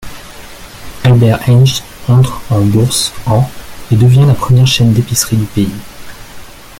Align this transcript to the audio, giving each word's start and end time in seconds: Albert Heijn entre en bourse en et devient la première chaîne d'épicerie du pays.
Albert 1.03 1.45
Heijn 1.45 1.67
entre 2.07 2.33
en 2.49 2.71
bourse 2.71 3.11
en 3.25 3.47
et 3.91 3.95
devient 3.95 4.25
la 4.25 4.33
première 4.33 4.65
chaîne 4.65 4.93
d'épicerie 4.93 5.37
du 5.37 5.45
pays. 5.45 5.69